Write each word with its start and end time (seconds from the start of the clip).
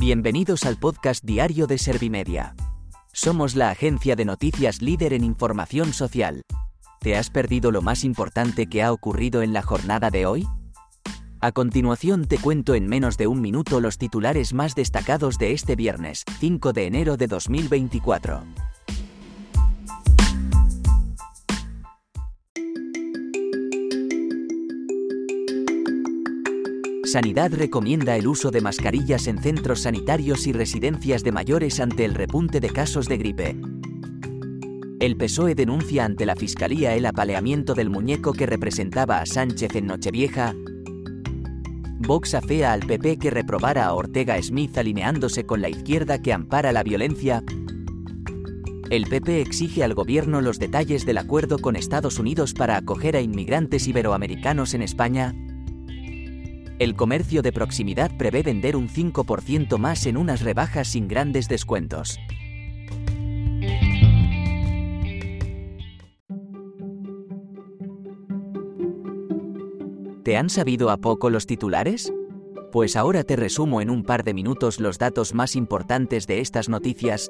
Bienvenidos 0.00 0.64
al 0.64 0.78
podcast 0.78 1.22
diario 1.22 1.66
de 1.66 1.76
Servimedia. 1.76 2.54
Somos 3.12 3.54
la 3.54 3.68
agencia 3.68 4.16
de 4.16 4.24
noticias 4.24 4.80
líder 4.80 5.12
en 5.12 5.24
información 5.24 5.92
social. 5.92 6.40
¿Te 7.00 7.18
has 7.18 7.28
perdido 7.28 7.70
lo 7.70 7.82
más 7.82 8.02
importante 8.02 8.66
que 8.66 8.82
ha 8.82 8.94
ocurrido 8.94 9.42
en 9.42 9.52
la 9.52 9.60
jornada 9.60 10.08
de 10.08 10.24
hoy? 10.24 10.46
A 11.42 11.52
continuación 11.52 12.24
te 12.24 12.38
cuento 12.38 12.74
en 12.74 12.86
menos 12.86 13.18
de 13.18 13.26
un 13.26 13.42
minuto 13.42 13.78
los 13.78 13.98
titulares 13.98 14.54
más 14.54 14.74
destacados 14.74 15.36
de 15.36 15.52
este 15.52 15.76
viernes, 15.76 16.24
5 16.38 16.72
de 16.72 16.86
enero 16.86 17.18
de 17.18 17.26
2024. 17.26 18.42
Sanidad 27.10 27.52
recomienda 27.52 28.16
el 28.16 28.28
uso 28.28 28.52
de 28.52 28.60
mascarillas 28.60 29.26
en 29.26 29.42
centros 29.42 29.80
sanitarios 29.80 30.46
y 30.46 30.52
residencias 30.52 31.24
de 31.24 31.32
mayores 31.32 31.80
ante 31.80 32.04
el 32.04 32.14
repunte 32.14 32.60
de 32.60 32.70
casos 32.70 33.08
de 33.08 33.18
gripe. 33.18 33.56
El 35.00 35.16
PSOE 35.16 35.56
denuncia 35.56 36.04
ante 36.04 36.24
la 36.24 36.36
Fiscalía 36.36 36.94
el 36.94 37.04
apaleamiento 37.06 37.74
del 37.74 37.90
muñeco 37.90 38.32
que 38.32 38.46
representaba 38.46 39.18
a 39.18 39.26
Sánchez 39.26 39.74
en 39.74 39.86
Nochevieja. 39.88 40.54
Vox 41.98 42.34
afea 42.34 42.72
al 42.72 42.86
PP 42.86 43.18
que 43.18 43.30
reprobara 43.30 43.86
a 43.86 43.94
Ortega 43.94 44.40
Smith 44.40 44.78
alineándose 44.78 45.44
con 45.44 45.60
la 45.60 45.68
izquierda 45.68 46.22
que 46.22 46.32
ampara 46.32 46.70
la 46.70 46.84
violencia. 46.84 47.42
El 48.88 49.08
PP 49.08 49.40
exige 49.40 49.82
al 49.82 49.94
gobierno 49.94 50.40
los 50.42 50.60
detalles 50.60 51.04
del 51.04 51.18
acuerdo 51.18 51.58
con 51.58 51.74
Estados 51.74 52.20
Unidos 52.20 52.54
para 52.54 52.76
acoger 52.76 53.16
a 53.16 53.20
inmigrantes 53.20 53.88
iberoamericanos 53.88 54.74
en 54.74 54.82
España. 54.82 55.34
El 56.80 56.96
comercio 56.96 57.42
de 57.42 57.52
proximidad 57.52 58.10
prevé 58.16 58.42
vender 58.42 58.74
un 58.74 58.88
5% 58.88 59.76
más 59.76 60.06
en 60.06 60.16
unas 60.16 60.40
rebajas 60.40 60.88
sin 60.88 61.08
grandes 61.08 61.46
descuentos. 61.46 62.18
¿Te 70.24 70.38
han 70.38 70.48
sabido 70.48 70.88
a 70.88 70.96
poco 70.96 71.28
los 71.28 71.44
titulares? 71.44 72.14
Pues 72.72 72.96
ahora 72.96 73.24
te 73.24 73.36
resumo 73.36 73.82
en 73.82 73.90
un 73.90 74.02
par 74.02 74.24
de 74.24 74.32
minutos 74.32 74.80
los 74.80 74.96
datos 74.96 75.34
más 75.34 75.56
importantes 75.56 76.26
de 76.26 76.40
estas 76.40 76.70
noticias 76.70 77.28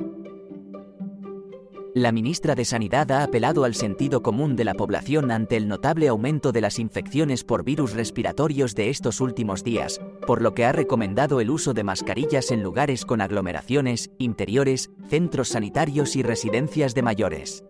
la 1.94 2.12
ministra 2.12 2.55
de 2.55 2.64
Sanidad 2.64 3.10
ha 3.10 3.24
apelado 3.24 3.64
al 3.64 3.74
sentido 3.74 4.22
común 4.22 4.55
de 4.55 4.64
la 4.64 4.74
población 4.74 5.30
ante 5.30 5.56
el 5.56 5.66
notable 5.66 6.08
aumento 6.08 6.52
de 6.52 6.60
las 6.60 6.78
infecciones 6.78 7.42
por 7.42 7.64
virus 7.64 7.94
respiratorios 7.94 8.74
de 8.74 8.91
estos 8.91 9.20
últimos 9.20 9.64
días, 9.64 10.00
por 10.27 10.41
lo 10.41 10.55
que 10.55 10.64
ha 10.64 10.72
recomendado 10.72 11.41
el 11.41 11.50
uso 11.50 11.74
de 11.74 11.82
mascarillas 11.82 12.52
en 12.52 12.62
lugares 12.62 13.05
con 13.05 13.20
aglomeraciones, 13.20 14.10
interiores, 14.19 14.91
centros 15.08 15.48
sanitarios 15.48 16.14
y 16.14 16.22
residencias 16.22 16.94
de 16.94 17.02
mayores. 17.02 17.64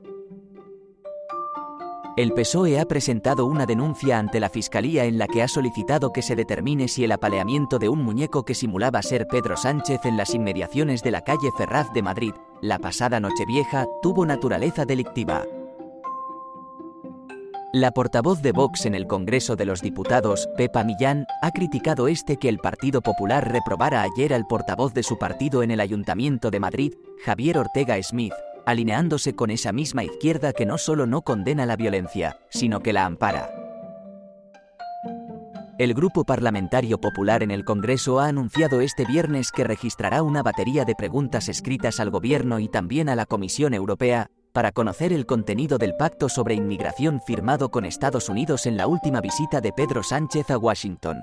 El 2.16 2.32
PSOE 2.32 2.78
ha 2.78 2.84
presentado 2.84 3.46
una 3.46 3.64
denuncia 3.64 4.18
ante 4.18 4.40
la 4.40 4.50
Fiscalía 4.50 5.06
en 5.06 5.16
la 5.16 5.26
que 5.26 5.42
ha 5.42 5.48
solicitado 5.48 6.12
que 6.12 6.20
se 6.20 6.36
determine 6.36 6.88
si 6.88 7.04
el 7.04 7.12
apaleamiento 7.12 7.78
de 7.78 7.88
un 7.88 8.02
muñeco 8.02 8.44
que 8.44 8.54
simulaba 8.54 9.00
ser 9.00 9.26
Pedro 9.28 9.56
Sánchez 9.56 10.04
en 10.04 10.18
las 10.18 10.34
inmediaciones 10.34 11.02
de 11.02 11.12
la 11.12 11.22
calle 11.22 11.50
Ferraz 11.56 11.90
de 11.94 12.02
Madrid, 12.02 12.34
la 12.62 12.78
pasada 12.78 13.20
Nochevieja, 13.20 13.86
tuvo 14.02 14.26
naturaleza 14.26 14.84
delictiva. 14.84 15.44
La 17.72 17.92
portavoz 17.92 18.42
de 18.42 18.50
Vox 18.50 18.84
en 18.84 18.96
el 18.96 19.06
Congreso 19.06 19.54
de 19.54 19.64
los 19.64 19.80
Diputados, 19.80 20.48
Pepa 20.56 20.82
Millán, 20.82 21.26
ha 21.40 21.52
criticado 21.52 22.08
este 22.08 22.36
que 22.36 22.48
el 22.48 22.58
Partido 22.58 23.00
Popular 23.00 23.50
reprobara 23.50 24.02
ayer 24.02 24.34
al 24.34 24.46
portavoz 24.46 24.92
de 24.92 25.04
su 25.04 25.18
partido 25.18 25.62
en 25.62 25.70
el 25.70 25.78
Ayuntamiento 25.78 26.50
de 26.50 26.58
Madrid, 26.58 26.94
Javier 27.24 27.58
Ortega 27.58 28.02
Smith, 28.02 28.32
alineándose 28.66 29.34
con 29.34 29.50
esa 29.50 29.72
misma 29.72 30.02
izquierda 30.02 30.52
que 30.52 30.66
no 30.66 30.78
solo 30.78 31.06
no 31.06 31.22
condena 31.22 31.64
la 31.64 31.76
violencia, 31.76 32.40
sino 32.50 32.80
que 32.80 32.92
la 32.92 33.04
ampara. 33.04 33.59
El 35.80 35.94
Grupo 35.94 36.24
Parlamentario 36.24 37.00
Popular 37.00 37.42
en 37.42 37.50
el 37.50 37.64
Congreso 37.64 38.20
ha 38.20 38.26
anunciado 38.26 38.82
este 38.82 39.06
viernes 39.06 39.50
que 39.50 39.64
registrará 39.64 40.22
una 40.22 40.42
batería 40.42 40.84
de 40.84 40.94
preguntas 40.94 41.48
escritas 41.48 42.00
al 42.00 42.10
Gobierno 42.10 42.58
y 42.58 42.68
también 42.68 43.08
a 43.08 43.16
la 43.16 43.24
Comisión 43.24 43.72
Europea, 43.72 44.26
para 44.52 44.72
conocer 44.72 45.10
el 45.10 45.24
contenido 45.24 45.78
del 45.78 45.96
pacto 45.96 46.28
sobre 46.28 46.54
inmigración 46.54 47.22
firmado 47.26 47.70
con 47.70 47.86
Estados 47.86 48.28
Unidos 48.28 48.66
en 48.66 48.76
la 48.76 48.86
última 48.86 49.22
visita 49.22 49.62
de 49.62 49.72
Pedro 49.72 50.02
Sánchez 50.02 50.50
a 50.50 50.58
Washington. 50.58 51.16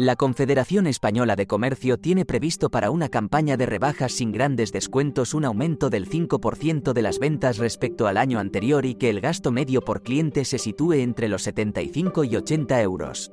La 0.00 0.14
Confederación 0.14 0.86
Española 0.86 1.34
de 1.34 1.48
Comercio 1.48 1.98
tiene 1.98 2.24
previsto 2.24 2.70
para 2.70 2.92
una 2.92 3.08
campaña 3.08 3.56
de 3.56 3.66
rebajas 3.66 4.12
sin 4.12 4.30
grandes 4.30 4.70
descuentos 4.70 5.34
un 5.34 5.44
aumento 5.44 5.90
del 5.90 6.08
5% 6.08 6.92
de 6.92 7.02
las 7.02 7.18
ventas 7.18 7.58
respecto 7.58 8.06
al 8.06 8.16
año 8.16 8.38
anterior 8.38 8.86
y 8.86 8.94
que 8.94 9.10
el 9.10 9.20
gasto 9.20 9.50
medio 9.50 9.80
por 9.82 10.04
cliente 10.04 10.44
se 10.44 10.58
sitúe 10.58 10.92
entre 10.92 11.26
los 11.26 11.42
75 11.42 12.22
y 12.22 12.36
80 12.36 12.80
euros. 12.80 13.32